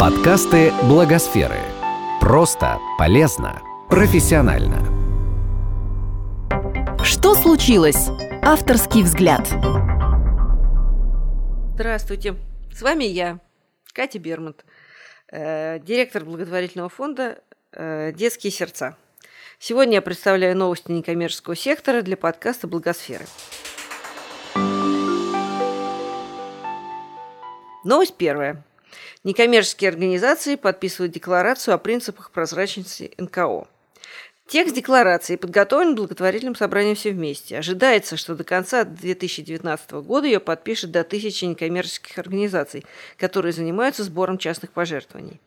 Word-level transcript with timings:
Подкасты 0.00 0.72
Благосферы. 0.84 1.58
Просто, 2.22 2.78
полезно, 2.96 3.60
профессионально. 3.90 4.78
Что 7.04 7.34
случилось? 7.34 8.08
Авторский 8.40 9.02
взгляд. 9.02 9.46
Здравствуйте. 11.74 12.36
С 12.74 12.80
вами 12.80 13.04
я, 13.04 13.40
Катя 13.92 14.18
Бермонт, 14.18 14.64
э, 15.30 15.78
директор 15.80 16.24
благотворительного 16.24 16.88
фонда 16.88 17.42
э, 17.72 18.14
«Детские 18.14 18.52
сердца». 18.52 18.96
Сегодня 19.58 19.96
я 19.96 20.00
представляю 20.00 20.56
новости 20.56 20.90
некоммерческого 20.90 21.54
сектора 21.54 22.00
для 22.00 22.16
подкаста 22.16 22.66
«Благосферы». 22.66 23.26
Новость 27.84 28.14
первая. 28.16 28.64
Некоммерческие 29.22 29.90
организации 29.90 30.54
подписывают 30.54 31.12
декларацию 31.12 31.74
о 31.74 31.78
принципах 31.78 32.30
прозрачности 32.30 33.12
НКО. 33.18 33.68
Текст 34.48 34.74
декларации 34.74 35.36
подготовлен 35.36 35.94
благотворительным 35.94 36.56
собранием 36.56 36.96
«Все 36.96 37.10
вместе». 37.10 37.58
Ожидается, 37.58 38.16
что 38.16 38.34
до 38.34 38.44
конца 38.44 38.84
2019 38.84 39.90
года 39.92 40.26
ее 40.26 40.40
подпишет 40.40 40.90
до 40.90 41.04
тысячи 41.04 41.44
некоммерческих 41.44 42.16
организаций, 42.16 42.86
которые 43.18 43.52
занимаются 43.52 44.04
сбором 44.04 44.38
частных 44.38 44.72
пожертвований. 44.72 45.38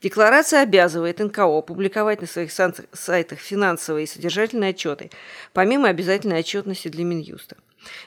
Декларация 0.00 0.62
обязывает 0.62 1.18
НКО 1.18 1.60
публиковать 1.60 2.22
на 2.22 2.26
своих 2.26 2.50
сайтах 2.50 3.38
финансовые 3.38 4.04
и 4.04 4.08
содержательные 4.08 4.70
отчеты, 4.70 5.10
помимо 5.52 5.88
обязательной 5.88 6.40
отчетности 6.40 6.88
для 6.88 7.04
Минюста. 7.04 7.56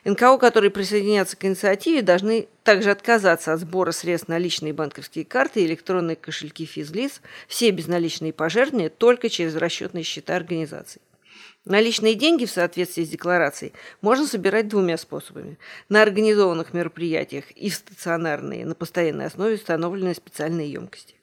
НКО, 0.03 0.37
которые 0.37 0.71
присоединятся 0.71 1.37
к 1.37 1.45
инициативе, 1.45 2.01
должны 2.01 2.47
также 2.63 2.91
отказаться 2.91 3.53
от 3.53 3.59
сбора 3.59 3.91
средств 3.91 4.27
на 4.27 4.37
личные 4.37 4.73
банковские 4.73 5.25
карты 5.25 5.61
и 5.61 5.65
электронные 5.65 6.15
кошельки 6.15 6.65
физлиц, 6.65 7.21
все 7.47 7.71
безналичные 7.71 8.33
пожертвования 8.33 8.89
только 8.89 9.29
через 9.29 9.55
расчетные 9.55 10.03
счета 10.03 10.35
организаций. 10.35 11.01
Наличные 11.63 12.15
деньги 12.15 12.45
в 12.45 12.51
соответствии 12.51 13.03
с 13.03 13.09
декларацией 13.09 13.73
можно 14.01 14.25
собирать 14.25 14.67
двумя 14.67 14.97
способами. 14.97 15.59
На 15.89 16.01
организованных 16.01 16.73
мероприятиях 16.73 17.51
и 17.51 17.69
в 17.69 17.75
стационарные, 17.75 18.65
на 18.65 18.73
постоянной 18.73 19.27
основе 19.27 19.55
установленные 19.55 20.15
специальные 20.15 20.71
емкости. 20.71 21.20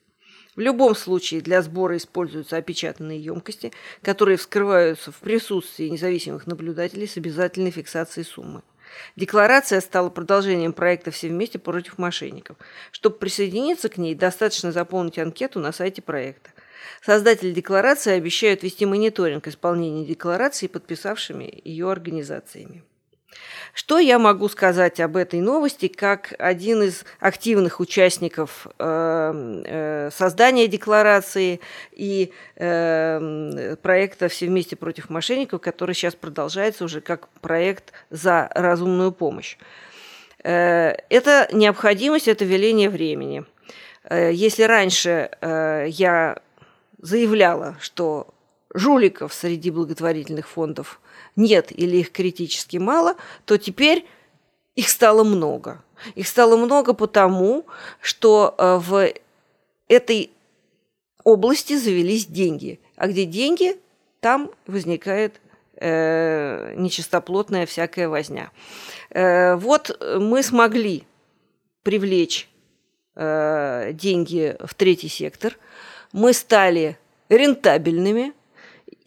В 0.59 0.61
любом 0.61 0.97
случае 0.97 1.41
для 1.41 1.63
сбора 1.63 1.97
используются 1.97 2.57
опечатанные 2.57 3.23
емкости, 3.23 3.73
которые 4.03 4.37
вскрываются 4.37 5.13
в 5.13 5.19
присутствии 5.19 5.85
независимых 5.85 6.49
наблюдателей 6.49 7.07
с 7.07 7.17
обязательной 7.17 7.71
фиксацией 7.71 8.27
суммы. 8.27 8.63
Декларация 9.15 9.81
стала 9.81 10.11
продолжением 10.11 10.73
проекта 10.73 11.13
«Все 11.13 11.29
вместе 11.29 11.61
против 11.61 11.97
мошенников». 11.97 12.57
Чтобы 12.91 13.19
присоединиться 13.19 13.89
к 13.89 13.99
ней, 13.99 14.17
достаточно 14.17 14.73
заполнить 14.73 15.21
анкету 15.21 15.61
на 15.61 15.71
сайте 15.71 16.03
проекта. 16.03 16.51
Создатели 17.07 17.53
декларации 17.53 18.15
обещают 18.15 18.65
вести 18.65 18.85
мониторинг 18.85 19.47
исполнения 19.47 20.05
декларации 20.05 20.67
подписавшими 20.67 21.63
ее 21.65 21.89
организациями. 21.89 22.83
Что 23.75 23.99
я 23.99 24.19
могу 24.19 24.49
сказать 24.49 25.01
об 25.01 25.17
этой 25.17 25.41
новости 25.41 25.89
как 25.89 26.35
один 26.39 26.83
из 26.83 27.05
активных 27.21 27.81
участников 27.81 28.67
э, 28.79 29.63
э, 29.67 30.11
создания 30.13 30.67
декларации 30.67 31.61
и 31.93 32.33
э, 32.57 33.77
проекта 33.83 34.29
«Все 34.29 34.47
вместе 34.47 34.77
против 34.77 35.11
мошенников», 35.11 35.61
который 35.61 35.95
сейчас 35.95 36.15
продолжается 36.15 36.85
уже 36.85 37.01
как 37.01 37.29
проект 37.41 37.93
за 38.11 38.51
разумную 38.55 39.13
помощь? 39.13 39.57
Это 40.41 41.49
необходимость, 41.53 42.29
это 42.29 42.45
веление 42.45 42.89
времени. 42.89 43.45
Если 44.09 44.63
раньше 44.63 45.31
я 45.43 46.41
заявляла, 47.03 47.77
что 47.81 48.33
жуликов 48.75 49.33
среди 49.33 49.71
благотворительных 49.71 50.49
фондов 50.49 51.01
нет 51.37 51.71
или 51.71 51.99
их 51.99 52.13
критически 52.13 52.77
мало, 52.77 53.17
то 53.45 53.57
теперь 53.57 54.07
их 54.75 54.89
стало 54.89 55.25
много. 55.25 55.83
Их 56.15 56.29
стало 56.29 56.57
много 56.57 56.93
потому, 56.93 57.67
что 58.01 58.55
э, 58.57 58.77
в 58.77 59.13
этой 59.89 60.31
области 61.25 61.77
завелись 61.77 62.27
деньги. 62.27 62.79
А 62.97 63.09
где 63.09 63.25
деньги, 63.25 63.77
там 64.21 64.51
возникает 64.67 65.41
э, 65.77 66.75
нечистоплотная 66.77 67.67
всякая 67.67 68.09
возня. 68.09 68.51
Э, 69.11 69.57
вот 69.57 70.01
мы 70.19 70.43
смогли 70.43 71.05
привлечь 71.83 72.49
э, 73.15 73.93
деньги 73.93 74.57
в 74.61 74.75
третий 74.75 75.09
сектор. 75.09 75.57
Мы 76.13 76.33
стали 76.33 76.99
рентабельными, 77.29 78.33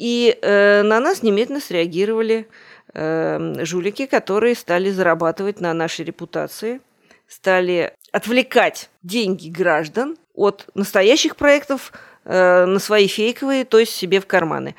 и 0.02 0.36
э, 0.42 0.82
на 0.82 1.00
нас 1.00 1.22
немедленно 1.22 1.60
среагировали 1.60 2.48
э, 2.96 3.64
жулики, 3.64 4.08
которые 4.08 4.56
стали 4.56 4.90
зарабатывать 4.90 5.62
на 5.62 5.76
нашей 5.76 6.06
репутации, 6.06 6.82
стали 7.28 7.94
отвлекать 8.12 8.90
деньги 9.04 9.50
граждан 9.50 10.18
от 10.34 10.66
настоящих 10.74 11.36
проектов 11.36 11.94
э, 12.26 12.66
на 12.66 12.80
свои 12.80 13.06
фейковые, 13.06 13.64
то 13.64 13.78
есть 13.78 13.94
себе 13.94 14.20
в 14.20 14.26
карманы. 14.26 14.74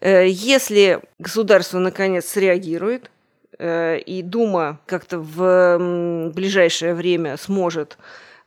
Э, 0.00 0.26
если 0.26 1.00
государство 1.18 1.78
наконец 1.78 2.28
среагирует, 2.28 3.10
э, 3.58 3.98
и 3.98 4.22
Дума 4.22 4.80
как-то 4.86 5.18
в 5.18 6.30
ближайшее 6.32 6.94
время 6.94 7.36
сможет 7.36 7.98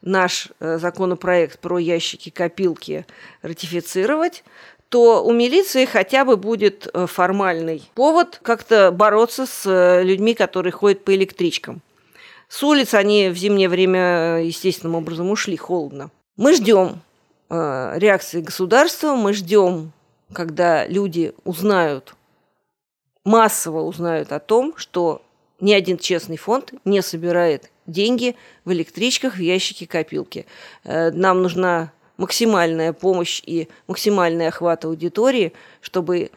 наш 0.02 0.50
э, 0.60 0.78
законопроект 0.78 1.60
про 1.60 1.78
ящики-копилки 1.78 3.06
ратифицировать, 3.42 4.44
то 4.90 5.24
у 5.24 5.32
милиции 5.32 5.86
хотя 5.86 6.26
бы 6.26 6.38
будет 6.38 6.88
э, 6.94 7.08
формальный 7.08 7.90
повод 7.96 8.40
как-то 8.42 8.92
бороться 8.92 9.46
с 9.46 9.66
э, 9.66 10.04
людьми, 10.04 10.34
которые 10.34 10.72
ходят 10.72 11.04
по 11.04 11.14
электричкам. 11.16 11.82
С 12.48 12.62
улиц 12.64 12.94
они 12.94 13.30
в 13.30 13.36
зимнее 13.36 13.70
время 13.70 14.00
э, 14.40 14.46
естественным 14.46 14.96
образом 14.96 15.30
ушли, 15.32 15.58
холодно. 15.58 16.12
Мы 16.38 16.54
ждем 16.54 17.02
э, 17.50 17.94
реакции 17.98 18.42
государства, 18.42 19.16
мы 19.16 19.34
ждем, 19.34 19.92
когда 20.32 20.86
люди 20.86 21.34
узнают, 21.44 22.16
массово 23.24 23.82
узнают 23.82 24.32
о 24.32 24.40
том, 24.40 24.76
что 24.78 25.24
ни 25.60 25.74
один 25.74 25.98
честный 25.98 26.38
фонд 26.38 26.74
не 26.84 27.02
собирает 27.02 27.72
деньги 27.88 28.36
в 28.66 28.72
электричках, 28.72 29.36
в 29.36 29.42
ящике 29.42 29.88
копилки. 29.88 30.46
Нам 30.84 31.42
нужна 31.42 31.92
максимальная 32.18 32.94
помощь 32.94 33.42
и 33.46 33.68
максимальный 33.88 34.48
охват 34.48 34.86
аудитории, 34.86 35.54
чтобы 35.82 36.32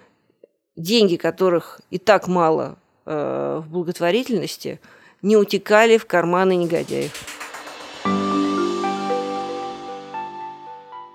деньги, 0.77 1.16
которых 1.16 1.81
и 1.91 1.99
так 1.99 2.28
мало 2.28 2.78
э, 3.06 3.61
в 3.65 3.71
благотворительности, 3.71 4.81
не 5.22 5.37
утекали 5.37 5.99
в 5.99 6.06
карманы 6.06 6.56
негодяев. 6.56 7.12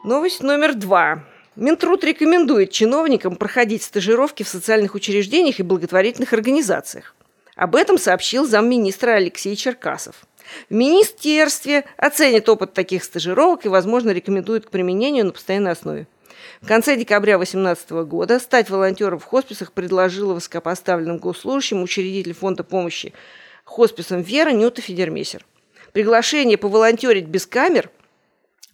Новость 0.04 0.44
номер 0.44 0.76
два. 0.76 1.24
Минтруд 1.56 2.04
рекомендует 2.04 2.72
чиновникам 2.72 3.36
проходить 3.36 3.84
стажировки 3.84 4.44
в 4.44 4.50
социальных 4.50 4.96
учреждениях 4.96 5.60
и 5.60 5.64
благотворительных 5.64 6.34
организациях. 6.34 7.16
Об 7.56 7.76
этом 7.76 7.98
сообщил 7.98 8.46
замминистра 8.46 9.12
Алексей 9.12 9.56
Черкасов– 9.56 10.26
в 10.70 10.74
министерстве 10.74 11.86
оценят 11.98 12.50
опыт 12.50 12.74
таких 12.74 13.04
стажировок 13.04 13.66
и, 13.66 13.70
возможно, 13.70 14.12
рекомендуют 14.12 14.66
к 14.66 14.70
применению 14.70 15.26
на 15.26 15.32
постоянной 15.32 15.72
основе. 15.72 16.08
В 16.62 16.68
конце 16.68 16.96
декабря 16.96 17.38
2018 17.38 17.92
года 18.08 18.40
стать 18.40 18.70
волонтером 18.70 19.20
в 19.20 19.26
хосписах 19.26 19.74
предложила 19.74 20.34
высокопоставленным 20.34 21.18
госслужащим 21.18 21.82
учредитель 21.82 22.34
фонда 22.34 22.64
помощи 22.64 23.14
хосписам 23.64 24.22
Вера 24.22 24.52
Нюта 24.52 24.82
Федермесер. 24.82 25.46
Приглашение 25.92 26.58
поволонтерить 26.58 27.26
без 27.26 27.46
камер 27.46 27.90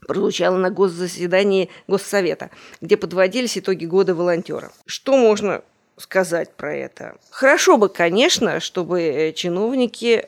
прозвучало 0.07 0.57
на 0.57 0.69
госзаседании 0.69 1.69
Госсовета, 1.87 2.49
где 2.81 2.97
подводились 2.97 3.57
итоги 3.57 3.85
года 3.85 4.15
волонтера. 4.15 4.71
Что 4.85 5.17
можно 5.17 5.63
сказать 5.97 6.53
про 6.55 6.73
это? 6.73 7.17
Хорошо 7.29 7.77
бы, 7.77 7.89
конечно, 7.89 8.59
чтобы 8.59 9.33
чиновники 9.35 10.27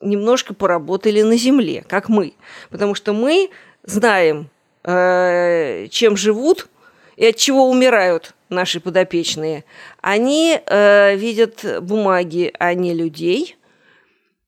немножко 0.00 0.54
поработали 0.54 1.22
на 1.22 1.36
земле, 1.36 1.84
как 1.88 2.08
мы. 2.08 2.34
Потому 2.70 2.94
что 2.94 3.12
мы 3.12 3.50
знаем, 3.82 4.50
э, 4.84 5.88
чем 5.88 6.16
живут 6.16 6.68
и 7.16 7.26
от 7.26 7.36
чего 7.36 7.68
умирают 7.70 8.34
наши 8.48 8.80
подопечные. 8.80 9.64
Они 10.00 10.60
э, 10.64 11.16
видят 11.16 11.64
бумаги, 11.82 12.52
а 12.58 12.74
не 12.74 12.94
людей. 12.94 13.56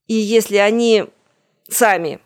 И 0.06 0.14
если 0.14 0.56
они 0.56 1.06
сами, 1.68 2.20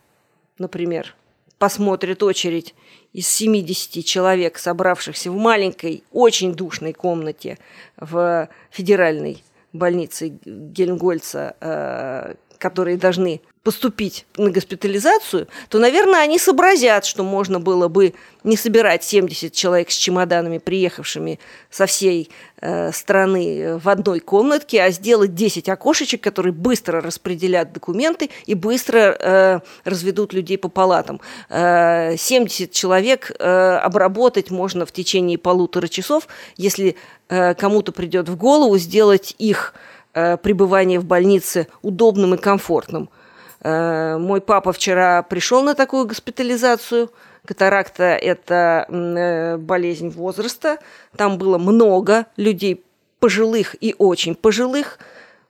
например, 0.59 1.15
посмотрят 1.59 2.23
очередь 2.23 2.75
из 3.13 3.29
70 3.29 4.05
человек, 4.05 4.59
собравшихся 4.59 5.31
в 5.31 5.37
маленькой, 5.37 6.03
очень 6.13 6.55
душной 6.55 6.93
комнате 6.93 7.59
в 7.97 8.49
федеральной 8.71 9.43
больнице 9.73 10.39
Гельмгольца, 10.45 11.57
э, 11.61 12.35
которые 12.63 12.97
должны 12.97 13.41
поступить 13.65 14.25
на 14.37 14.51
госпитализацию, 14.51 15.49
то, 15.69 15.79
наверное, 15.79 16.21
они 16.21 16.39
сообразят, 16.39 17.05
что 17.05 17.25
можно 17.25 17.59
было 17.59 17.89
бы 17.89 18.15
не 18.45 18.57
собирать 18.57 19.03
70 19.03 19.53
человек 19.53 19.91
с 19.91 19.97
чемоданами, 19.97 20.59
приехавшими 20.59 21.41
со 21.71 21.87
всей 21.87 22.31
э, 22.61 22.93
страны 22.93 23.79
в 23.79 23.89
одной 23.89 24.21
комнатке, 24.21 24.81
а 24.83 24.91
сделать 24.91 25.35
10 25.35 25.69
окошечек, 25.69 26.21
которые 26.21 26.53
быстро 26.53 27.01
распределят 27.01 27.73
документы 27.73 28.31
и 28.47 28.55
быстро 28.55 29.17
э, 29.19 29.61
разведут 29.85 30.33
людей 30.33 30.59
по 30.59 30.69
палатам. 30.69 31.21
Э, 31.49 32.17
70 32.17 32.71
человек 32.71 33.33
э, 33.39 33.79
обработать 33.85 34.51
можно 34.51 34.87
в 34.87 34.93
течение 34.93 35.37
полутора 35.39 35.89
часов, 35.89 36.29
если 36.57 36.95
э, 37.29 37.55
кому-то 37.55 37.91
придет 37.91 38.29
в 38.29 38.37
голову 38.37 38.79
сделать 38.79 39.35
их 39.39 39.75
э, 39.77 39.92
пребывание 40.13 41.01
в 41.01 41.05
больнице 41.05 41.69
удобным 41.83 42.35
и 42.35 42.37
комфортным– 42.37 43.09
Э, 43.63 44.19
мой 44.19 44.41
папа 44.41 44.73
вчера 44.73 45.23
пришел 45.23 45.63
на 45.63 45.75
такую 45.75 46.07
госпитализацию. 46.07 47.11
Катаракта– 47.47 48.03
это 48.23 48.87
э, 48.89 49.57
болезнь 49.57 50.11
возраста. 50.11 50.79
Там 51.17 51.39
было 51.39 51.59
много 51.59 52.27
людей 52.37 52.85
пожилых 53.21 53.77
и 53.81 53.95
очень 53.99 54.35
пожилых, 54.35 54.99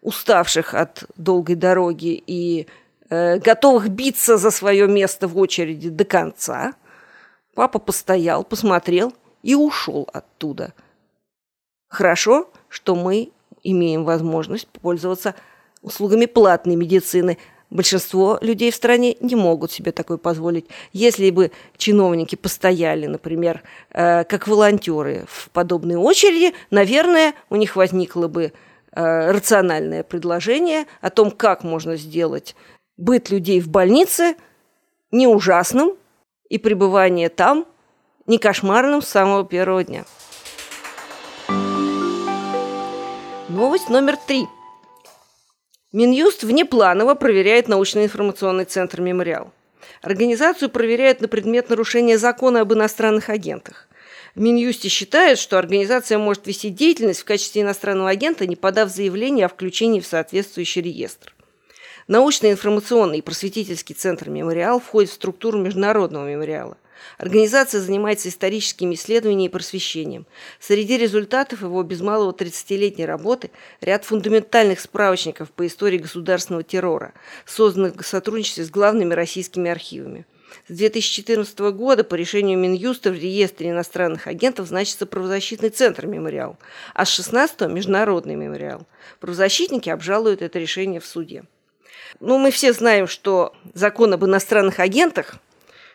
уставших 0.03 0.75
от 0.75 1.05
долгой 1.17 1.57
дороги 1.57 2.23
и 2.27 2.67
э, 3.09 3.39
готовых 3.39 3.89
биться 3.89 4.37
за 4.37 4.51
свое 4.51 4.87
место 4.87 5.27
в 5.27 5.39
очереди 5.39 5.89
до 5.89 6.05
конца. 6.05 6.75
Папа 7.55 7.79
постоял, 7.79 8.45
посмотрел 8.45 9.15
и 9.43 9.55
ушел 9.55 10.09
оттуда. 10.13 10.75
Хорошо, 11.89 12.51
что 12.69 12.95
мы 12.95 13.31
имеем 13.63 14.05
возможность 14.05 14.69
пользоваться 14.69 15.35
услугами 15.83 16.27
платной 16.27 16.77
медицины– 16.77 17.39
Большинство 17.73 18.39
людей 18.43 18.71
в 18.71 18.75
стране 18.75 19.17
не 19.21 19.35
могут 19.35 19.73
себе 19.73 19.93
такое 19.93 20.19
позволить. 20.19 20.67
Если 20.93 21.31
бы 21.31 21.53
чиновники 21.79 22.37
постояли, 22.37 23.07
например, 23.07 23.63
э, 23.89 24.25
как 24.25 24.47
волонтеры 24.47 25.25
в 25.27 25.49
подобной 25.49 25.97
очереди, 25.97 26.55
наверное, 26.71 27.33
у 27.49 27.57
них 27.57 27.75
возникло 27.75 28.29
бы 28.29 28.53
э, 28.93 29.31
рациональное 29.31 30.03
предложение 30.03 30.85
о 31.01 31.09
том, 31.09 31.31
как 31.31 31.65
можно 31.65 31.97
сделать 31.97 32.55
быт 32.99 33.31
людей 33.31 33.59
в 33.59 33.69
больнице 33.69 34.37
не 35.11 35.27
ужасным 35.27 35.95
и 36.51 36.59
пребывание 36.59 37.31
там 37.31 37.65
не 38.27 38.37
кошмарным 38.37 39.01
с 39.01 39.09
самого 39.09 39.47
первого 39.47 39.83
дня. 39.83 40.05
Новость 43.63 43.89
номер 43.89 44.17
три– 44.17 44.49
Минюст 45.93 46.43
внепланово 46.43 47.15
проверяет 47.15 47.69
научно-информационный 47.69 48.65
центр 48.65 49.01
«Мемориал». 49.01 49.53
Организацию 50.01 50.69
проверяют 50.69 51.21
на 51.21 51.29
предмет 51.29 51.71
нарушения 51.71 52.19
закона 52.19 52.63
об 52.63 52.73
иностранных 52.73 53.29
агентах. 53.29 53.89
В 54.35 54.41
Минюсте 54.41 54.89
считают, 54.89 55.39
что 55.39 55.61
организация 55.61 56.19
может 56.19 56.45
вести 56.49 56.71
деятельность 56.71 57.21
в 57.21 57.25
качестве 57.25 57.63
иностранного 57.63 58.11
агента, 58.11 58.49
не 58.49 58.57
подав 58.57 58.91
заявление 58.91 59.47
о 59.47 59.49
включении 59.49 60.01
в 60.01 60.07
соответствующий 60.07 60.83
реестр. 60.83 61.33
Научно-информационный 62.09 63.19
и 63.19 63.23
просветительский 63.23 63.95
центр 63.95 64.29
«Мемориал» 64.29 64.81
входит 64.81 65.11
в 65.11 65.15
структуру 65.15 65.61
международного 65.61 66.29
мемориала. 66.29 66.79
Организация 67.19 67.81
занимается 67.81 68.29
историческими 68.29 68.95
исследованиями 68.95 69.47
и 69.47 69.49
просвещением. 69.49 70.27
Среди 70.61 70.97
результатов 70.99 71.63
его 71.63 71.83
без 71.83 72.01
малого 72.01 72.33
30-летней 72.33 73.07
работы 73.07 73.51
ряд 73.81 74.05
фундаментальных 74.05 74.81
справочников 74.81 75.51
по 75.51 75.67
истории 75.67 75.99
государственного 75.99 76.63
террора, 76.63 77.15
созданных 77.47 78.01
в 78.01 78.07
сотрудничестве 78.07 78.65
с 78.65 78.71
главными 78.71 79.15
российскими 79.15 79.71
архивами. 79.71 80.27
С 80.69 80.77
2014 80.77 81.59
года 81.73 82.05
по 82.05 82.15
решению 82.15 82.59
Минюста 82.59 83.11
в 83.11 83.15
реестре 83.15 83.71
иностранных 83.71 84.27
агентов 84.27 84.69
значится 84.69 85.07
правозащитный 85.07 85.71
центр 85.71 86.07
«Мемориал», 86.07 86.59
а 86.95 87.05
с 87.05 87.09
16 87.09 87.63
Международный 87.63 88.35
мемориал. 88.35 88.87
Правозащитники 89.19 89.89
обжалуют 89.89 90.43
это 90.43 90.59
решение 90.59 91.01
в 91.01 91.07
суде. 91.07 91.45
Ну, 92.21 92.39
мы 92.39 92.51
все 92.51 92.73
знаем, 92.73 93.09
что 93.09 93.55
закон 93.75 94.13
об 94.13 94.25
иностранных 94.25 94.79
агентах– 94.79 95.37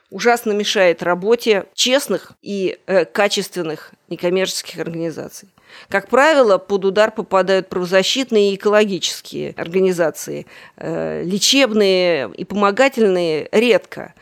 ужасно 0.09 0.51
мешает 0.51 1.03
работе 1.03 1.65
честных 1.73 2.33
и 2.41 2.79
э, 2.87 3.05
качественных 3.05 3.93
некоммерческих 4.09 4.79
организаций. 4.79 5.49
Как 5.89 6.07
правило, 6.07 6.57
под 6.57 6.85
удар 6.85 7.11
попадают 7.11 7.67
правозащитные 7.69 8.51
и 8.51 8.55
экологические 8.55 9.53
организации. 9.57 10.47
Э, 10.77 11.23
лечебные 11.23 12.31
и 12.35 12.45
помогательные 12.45 13.49
редко. 13.51 14.13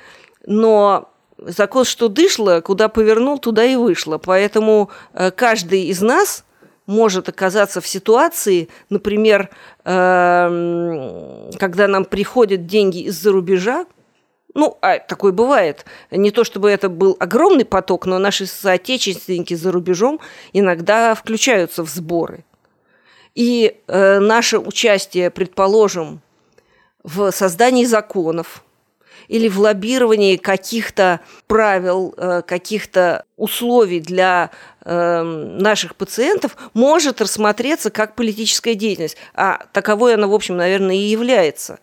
Но 0.46 1.12
закон, 1.38 1.86
что 1.86 2.08
дышло, 2.08 2.62
куда 2.62 2.90
повернул, 2.90 3.38
туда 3.38 3.64
и 3.64 3.76
вышло. 3.76 4.18
Поэтому 4.18 4.90
э, 5.14 5.32
каждый 5.32 5.84
из 5.84 6.02
нас 6.02 6.46
может 6.88 7.30
оказаться 7.30 7.82
в 7.82 7.88
ситуации, 7.88 8.70
например, 8.90 9.50
э, 9.84 11.50
когда 11.60 11.88
нам 11.88 12.06
приходят 12.06 12.68
деньги 12.68 13.04
из-за 13.04 13.32
рубежа, 13.32 13.86
ну, 14.56 14.78
а 14.82 15.00
такое 15.00 15.34
бывает. 15.34 15.86
Не 16.12 16.32
то 16.32 16.46
чтобы 16.46 16.72
это 16.72 16.88
был 16.88 17.18
огромный 17.20 17.66
поток, 17.66 18.06
но 18.06 18.18
наши 18.20 18.46
соотечественники 18.46 19.54
за 19.54 19.72
рубежом 19.72 20.22
иногда 20.54 21.14
включаются 21.14 21.84
в 21.84 21.90
сборы. 21.90 22.46
И 23.36 23.76
э, 23.88 24.20
наше 24.20 24.58
участие, 24.58 25.30
предположим, 25.30 26.22
в 27.04 27.32
создании 27.32 27.84
законов 27.84 28.64
или 29.28 29.50
в 29.50 29.60
лоббировании 29.60 30.38
каких-то 30.38 31.20
правил, 31.48 32.14
э, 32.16 32.42
каких-то 32.48 33.26
условий 33.36 34.00
для 34.00 34.52
э, 34.86 35.22
наших 35.22 35.98
пациентов 35.98 36.56
может 36.74 37.20
рассмотреться 37.20 37.90
как 37.90 38.16
политическая 38.16 38.76
деятельность. 38.76 39.18
А 39.34 39.66
таковой 39.74 40.14
она, 40.14 40.28
в 40.28 40.34
общем, 40.34 40.56
наверное, 40.56 40.96
и 40.96 41.00
является, 41.00 41.80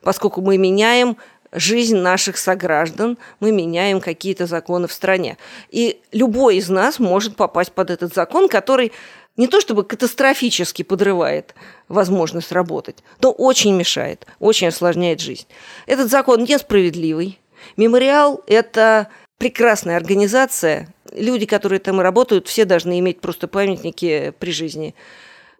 поскольку 0.00 0.40
мы 0.40 0.56
меняем 0.56 1.18
жизнь 1.56 1.96
наших 1.96 2.36
сограждан, 2.36 3.18
мы 3.40 3.50
меняем 3.50 4.00
какие-то 4.00 4.46
законы 4.46 4.86
в 4.86 4.92
стране. 4.92 5.38
И 5.70 6.00
любой 6.12 6.56
из 6.56 6.68
нас 6.68 6.98
может 6.98 7.34
попасть 7.34 7.72
под 7.72 7.90
этот 7.90 8.14
закон, 8.14 8.48
который 8.48 8.92
не 9.36 9.48
то 9.48 9.60
чтобы 9.60 9.84
катастрофически 9.84 10.82
подрывает 10.82 11.54
возможность 11.88 12.52
работать, 12.52 12.96
но 13.20 13.32
очень 13.32 13.74
мешает, 13.74 14.26
очень 14.38 14.68
осложняет 14.68 15.20
жизнь. 15.20 15.46
Этот 15.86 16.10
закон 16.10 16.44
несправедливый. 16.44 17.38
Мемориал– 17.76 18.42
это 18.46 19.08
прекрасная 19.38 19.96
организация. 19.96 20.88
Люди, 21.12 21.46
которые 21.46 21.80
там 21.80 22.00
работают, 22.00 22.48
все 22.48 22.64
должны 22.64 22.98
иметь 22.98 23.20
просто 23.20 23.48
памятники 23.48 24.32
при 24.38 24.52
жизни. 24.52 24.94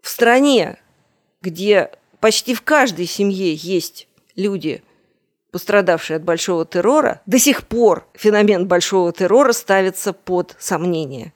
В 0.01 0.09
стране, 0.09 0.79
где 1.43 1.91
почти 2.21 2.55
в 2.55 2.63
каждой 2.63 3.07
семье 3.07 3.55
есть 3.55 4.09
люди– 4.35 4.83
пострадавшие 5.51 6.17
от 6.17 6.25
большого 6.25 6.65
террора, 6.67 7.23
до 7.27 7.39
сих 7.39 7.67
пор 7.67 8.07
феномен 8.15 8.67
большого 8.67 9.13
террора 9.13 9.53
ставится 9.53 10.13
под 10.13 10.55
сомнение. 10.59 11.33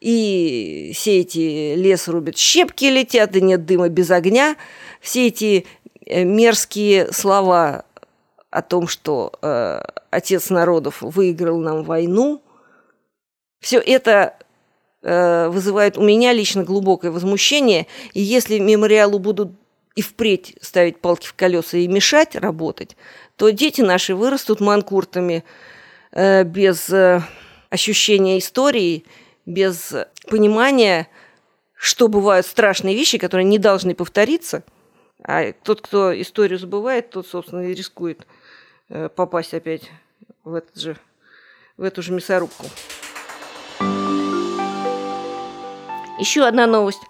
И 0.00 0.92
все 0.94 1.20
эти 1.20 1.74
лес 1.74 2.08
рубят, 2.08 2.36
щепки 2.36 2.84
летят, 2.84 3.34
и 3.34 3.40
нет 3.40 3.66
дыма 3.66 3.88
без 3.88 4.10
огня. 4.10 4.56
Все 5.00 5.26
эти 5.26 5.66
э, 6.06 6.24
мерзкие 6.24 7.12
слова 7.12 7.84
о 8.50 8.62
том, 8.62 8.86
что 8.86 9.32
э, 9.42 9.80
отец 10.10 10.50
народов 10.50 11.02
выиграл 11.02 11.58
нам 11.58 11.82
войну, 11.82 12.42
все 13.60 13.78
это 13.78 14.36
э, 15.02 15.48
вызывает 15.48 15.98
у 15.98 16.02
меня 16.02 16.32
лично 16.32 16.62
глубокое 16.62 17.10
возмущение. 17.10 17.88
И 18.14 18.20
если 18.20 18.58
мемориалу 18.58 19.18
будут 19.18 19.50
и 19.98 20.00
впредь 20.00 20.54
ставить 20.60 21.00
палки 21.00 21.26
в 21.26 21.34
колеса 21.34 21.76
и 21.76 21.88
мешать 21.88 22.36
работать, 22.36 22.96
то 23.34 23.50
дети 23.50 23.80
наши 23.80 24.14
вырастут 24.14 24.60
манкуртами 24.60 25.42
э, 26.12 26.44
без 26.44 26.88
э, 26.90 27.20
ощущения 27.68 28.38
истории, 28.38 29.04
без 29.44 29.92
понимания, 30.28 31.08
что 31.74 32.06
бывают 32.06 32.46
страшные 32.46 32.94
вещи, 32.94 33.18
которые 33.18 33.44
не 33.44 33.58
должны 33.58 33.96
повториться. 33.96 34.62
А 35.24 35.52
тот, 35.52 35.80
кто 35.80 36.12
историю 36.22 36.60
забывает, 36.60 37.10
тот, 37.10 37.26
собственно, 37.26 37.62
и 37.62 37.74
рискует 37.74 38.24
э, 38.90 39.08
попасть 39.08 39.52
опять 39.52 39.90
в, 40.44 40.54
этот 40.54 40.80
же, 40.80 40.96
в 41.76 41.82
эту 41.82 42.02
же 42.02 42.12
мясорубку. 42.12 42.66
Еще 46.20 46.46
одна 46.46 46.68
новость. 46.68 47.02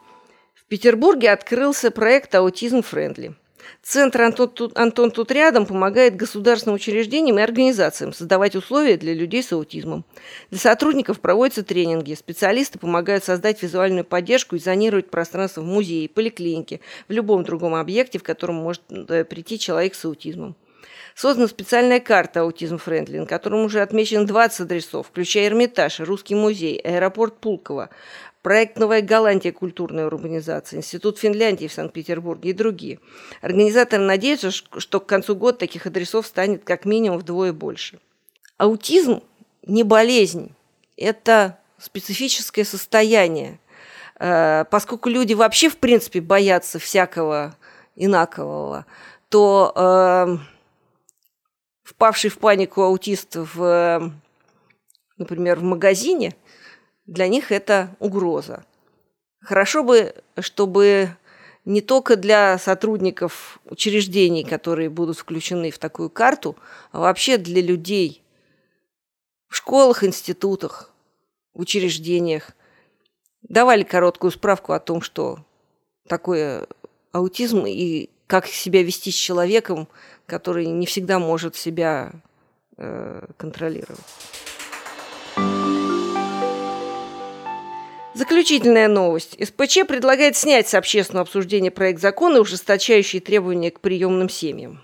Петербурге 0.68 1.30
открылся 1.30 1.90
проект 1.90 2.34
«Аутизм 2.34 2.82
Френдли». 2.82 3.34
Центр 3.82 4.20
«Антон 4.20 4.50
тут, 4.50 4.78
Антон 4.78 5.10
тут 5.10 5.32
рядом» 5.32 5.64
помогает 5.64 6.14
государственным 6.14 6.76
учреждениям 6.76 7.38
и 7.38 7.42
организациям 7.42 8.12
создавать 8.12 8.54
условия 8.54 8.98
для 8.98 9.14
людей 9.14 9.42
с 9.42 9.50
аутизмом. 9.50 10.04
Для 10.50 10.58
сотрудников 10.58 11.20
проводятся 11.20 11.62
тренинги. 11.62 12.12
Специалисты 12.12 12.78
помогают 12.78 13.24
создать 13.24 13.62
визуальную 13.62 14.04
поддержку 14.04 14.56
и 14.56 14.58
зонировать 14.58 15.10
пространство 15.10 15.62
в 15.62 15.64
музее, 15.64 16.06
поликлинике, 16.06 16.80
в 17.08 17.12
любом 17.12 17.44
другом 17.44 17.74
объекте, 17.74 18.18
в 18.18 18.22
котором 18.22 18.56
может 18.56 18.82
прийти 18.86 19.58
человек 19.58 19.94
с 19.94 20.04
аутизмом. 20.04 20.54
Создана 21.14 21.48
специальная 21.48 21.98
карта 21.98 22.42
«Аутизм 22.42 22.78
Френдли», 22.78 23.18
на 23.18 23.26
котором 23.26 23.64
уже 23.64 23.80
отмечено 23.80 24.26
20 24.26 24.60
адресов, 24.60 25.08
включая 25.08 25.48
Эрмитаж, 25.48 25.98
Русский 26.00 26.34
музей, 26.34 26.78
аэропорт 26.78 27.38
Пулково, 27.40 27.90
проект 28.48 28.78
«Новая 28.78 29.02
Голландия. 29.02 29.52
Культурная 29.52 30.06
урбанизация», 30.06 30.78
Институт 30.78 31.18
Финляндии 31.18 31.66
в 31.66 31.72
Санкт-Петербурге 31.74 32.48
и 32.48 32.52
другие. 32.54 32.98
Организаторы 33.42 34.02
надеются, 34.02 34.50
что 34.50 35.00
к 35.00 35.04
концу 35.04 35.36
года 35.36 35.58
таких 35.58 35.84
адресов 35.84 36.26
станет 36.26 36.64
как 36.64 36.86
минимум 36.86 37.18
вдвое 37.18 37.52
больше. 37.52 37.98
Аутизм 38.56 39.20
не 39.66 39.82
болезнь, 39.82 40.54
это 40.96 41.58
специфическое 41.76 42.64
состояние, 42.64 43.60
э, 44.18 44.64
поскольку 44.70 45.10
люди 45.10 45.34
вообще, 45.34 45.68
в 45.68 45.76
принципе, 45.76 46.22
боятся 46.22 46.78
всякого 46.78 47.54
инакового, 47.96 48.86
то 49.28 49.74
э, 49.76 50.38
впавший 51.82 52.30
в 52.30 52.38
панику 52.38 52.80
аутист 52.80 53.36
в, 53.36 54.10
например, 55.18 55.58
в 55.58 55.64
магазине– 55.64 56.34
для 57.08 57.26
них 57.26 57.50
это 57.50 57.96
угроза. 57.98 58.64
Хорошо 59.40 59.82
бы, 59.82 60.14
чтобы 60.38 61.16
не 61.64 61.80
только 61.80 62.16
для 62.16 62.58
сотрудников 62.58 63.58
учреждений, 63.64 64.44
которые 64.44 64.90
будут 64.90 65.16
включены 65.16 65.70
в 65.70 65.78
такую 65.78 66.10
карту, 66.10 66.56
а 66.92 67.00
вообще 67.00 67.38
для 67.38 67.62
людей 67.62 68.22
в 69.48 69.56
школах, 69.56 70.04
институтах, 70.04 70.92
учреждениях 71.54 72.52
давали 73.42 73.82
короткую 73.84 74.30
справку 74.30 74.72
о 74.74 74.80
том, 74.80 75.00
что 75.00 75.38
такое 76.06 76.66
аутизм 77.12 77.64
и 77.66 78.10
как 78.26 78.46
себя 78.46 78.82
вести 78.82 79.10
с 79.10 79.14
человеком, 79.14 79.88
который 80.26 80.66
не 80.66 80.84
всегда 80.84 81.18
может 81.18 81.56
себя 81.56 82.12
э, 82.76 83.26
контролировать. 83.38 84.04
Заключительная 88.18 88.88
новость. 88.88 89.36
СПЧ 89.40 89.86
предлагает 89.86 90.36
снять 90.36 90.66
с 90.66 90.74
общественного 90.74 91.22
обсуждения 91.22 91.70
проект 91.70 92.00
закона, 92.00 92.40
ужесточающий 92.40 93.20
требования 93.20 93.70
к 93.70 93.78
приемным 93.78 94.28
семьям. 94.28 94.82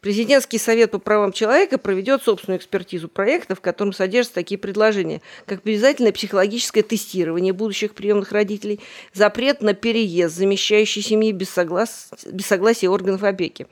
Президентский 0.00 0.56
совет 0.56 0.90
по 0.90 0.98
правам 0.98 1.32
человека 1.32 1.76
проведет 1.76 2.22
собственную 2.22 2.58
экспертизу 2.58 3.08
проекта, 3.08 3.54
в 3.54 3.60
котором 3.60 3.92
содержатся 3.92 4.36
такие 4.36 4.56
предложения, 4.56 5.20
как 5.44 5.60
обязательное 5.66 6.12
психологическое 6.12 6.82
тестирование 6.82 7.52
будущих 7.52 7.94
приемных 7.94 8.32
родителей, 8.32 8.80
запрет 9.12 9.60
на 9.60 9.74
переезд, 9.74 10.34
замещающий 10.34 11.02
семьи 11.02 11.32
без, 11.32 11.50
соглас... 11.50 12.08
без 12.30 12.46
согласия 12.46 12.88
органов 12.88 13.24
опеки, 13.24 13.66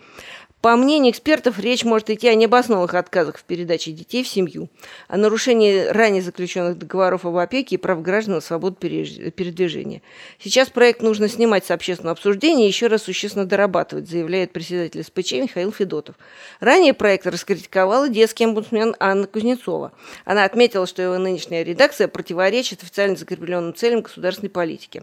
по 0.62 0.76
мнению 0.76 1.11
экспертов, 1.11 1.59
речь 1.59 1.85
может 1.85 2.09
идти 2.09 2.28
о 2.28 2.37
необоснованных 2.37 2.95
отказах 2.95 3.37
в 3.37 3.42
передаче 3.42 3.90
детей 3.90 4.23
в 4.23 4.28
семью, 4.28 4.71
о 5.09 5.16
нарушении 5.16 5.87
ранее 5.87 6.23
заключенных 6.23 6.78
договоров 6.78 7.26
об 7.26 7.37
опеке 7.37 7.75
и 7.75 7.78
прав 7.78 8.00
граждан 8.00 8.37
на 8.37 8.40
свободу 8.40 8.76
передвижения. 8.76 10.02
Сейчас 10.38 10.71
проект 10.71 11.02
нужно 11.02 11.28
снимать 11.28 11.66
с 11.66 11.73
общественного 11.73 12.12
обсуждения 12.12 12.66
и 12.66 12.69
еще 12.69 12.87
раз 12.87 13.02
существенно 13.02 13.45
дорабатывать, 13.45 14.09
заявляет 14.09 14.52
председатель 14.52 15.02
СПЧ 15.02 15.33
Михаил 15.33 15.73
Федотов. 15.73 16.14
Ранее 16.61 16.95
проект 16.95 17.26
раскритиковала 17.26 18.09
детский 18.09 18.45
омбудсмен 18.45 18.95
Анна 19.00 19.26
Кузнецова. 19.26 19.90
Она 20.25 20.45
отметила, 20.45 20.87
что 20.87 21.02
его 21.02 21.19
нынешняя 21.19 21.64
редакция 21.64 22.07
противоречит 22.07 22.85
официально 22.85 23.16
закрепленным 23.16 23.75
целям 23.75 24.02
государственной 24.02 24.50
политики. 24.50 25.02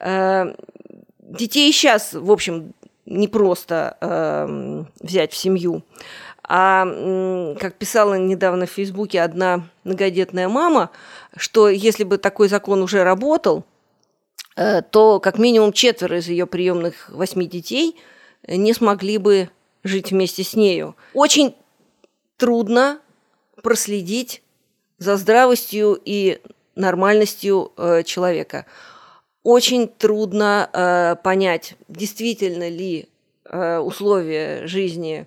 Э, 0.00 0.54
детей 1.20 1.72
сейчас, 1.72 2.12
в 2.12 2.30
общем, 2.30 2.74
не 3.12 3.28
просто 3.28 3.96
э, 4.00 4.84
взять 5.00 5.32
в 5.32 5.36
семью. 5.36 5.82
А, 6.44 6.84
как 7.60 7.74
писала 7.74 8.14
недавно 8.14 8.66
в 8.66 8.70
Фейсбуке 8.70 9.22
одна 9.22 9.68
многодетная 9.84 10.48
мама, 10.48 10.90
что 11.36 11.68
если 11.68 12.04
бы 12.04 12.18
такой 12.18 12.48
закон 12.48 12.82
уже 12.82 13.04
работал, 13.04 13.64
э, 14.56 14.82
то 14.82 15.20
как 15.20 15.38
минимум 15.38 15.72
четверо 15.72 16.18
из 16.18 16.28
ее 16.28 16.46
приемных 16.46 17.10
восьми 17.10 17.46
детей 17.46 17.96
не 18.46 18.72
смогли 18.72 19.18
бы 19.18 19.50
жить 19.84 20.10
вместе 20.10 20.42
с 20.42 20.54
нею. 20.54 20.96
Очень 21.14 21.54
трудно 22.36 22.98
проследить 23.62 24.42
за 24.98 25.16
здравостью 25.16 26.00
и 26.04 26.40
нормальностью 26.74 27.72
э, 27.76 28.02
человека 28.04 28.66
очень 29.42 29.88
трудно 29.88 30.70
э, 30.72 31.16
понять, 31.22 31.74
действительно 31.88 32.68
ли 32.68 33.08
э, 33.44 33.78
условия 33.78 34.66
жизни 34.66 35.26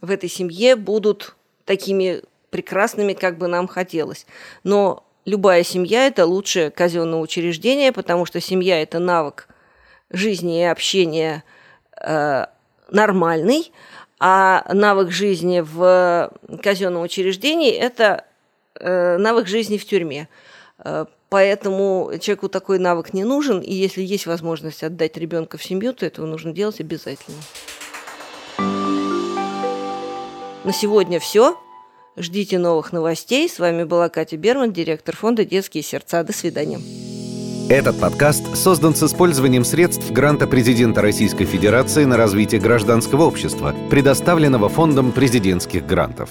в 0.00 0.10
этой 0.10 0.28
семье 0.28 0.76
будут 0.76 1.34
такими 1.64 2.22
прекрасными, 2.50 3.14
как 3.14 3.38
бы 3.38 3.48
нам 3.48 3.66
хотелось. 3.66 4.26
Но 4.62 5.04
любая 5.24 5.64
семья– 5.64 6.06
это 6.08 6.26
лучшее 6.26 6.70
казенное 6.70 7.18
учреждение, 7.18 7.92
потому 7.92 8.26
что 8.26 8.40
семья– 8.40 8.80
это 8.82 8.98
навык 8.98 9.48
жизни 10.10 10.60
и 10.60 10.64
общения 10.64 11.42
э, 12.00 12.46
нормальный, 12.90 13.72
а 14.20 14.64
навык 14.72 15.10
жизни 15.10 15.60
в 15.60 16.30
казенном 16.62 17.02
учреждении– 17.02 17.72
это 17.72 18.24
э, 18.78 19.16
навык 19.16 19.48
жизни 19.48 19.76
в 19.76 19.84
тюрьме. 19.84 20.28
Поэтому 21.34 22.12
человеку 22.20 22.48
такой 22.48 22.78
навык 22.78 23.12
не 23.12 23.24
нужен, 23.24 23.58
и 23.58 23.74
если 23.74 24.02
есть 24.02 24.26
возможность 24.26 24.84
отдать 24.84 25.16
ребенка 25.16 25.58
в 25.58 25.64
семью, 25.64 25.92
то 25.92 26.06
этого 26.06 26.26
нужно 26.26 26.52
делать 26.52 26.78
обязательно. 26.78 27.36
На 30.62 30.72
сегодня 30.72 31.18
все. 31.18 31.58
Ждите 32.16 32.58
новых 32.58 32.92
новостей. 32.92 33.48
С 33.48 33.58
вами 33.58 33.82
была 33.82 34.10
Катя 34.10 34.36
Берман, 34.36 34.72
директор 34.72 35.16
фонда 35.16 35.44
«Детские 35.44 35.82
сердца». 35.82 36.22
До 36.22 36.32
свидания. 36.32 36.78
Этот 37.68 37.98
подкаст 37.98 38.56
создан 38.56 38.94
с 38.94 39.02
использованием 39.02 39.64
средств 39.64 40.12
гранта 40.12 40.46
президента 40.46 41.02
Российской 41.02 41.46
Федерации 41.46 42.04
на 42.04 42.16
развитие 42.16 42.60
гражданского 42.60 43.24
общества, 43.24 43.74
предоставленного 43.90 44.68
Фондом 44.68 45.10
президентских 45.10 45.84
грантов. 45.84 46.30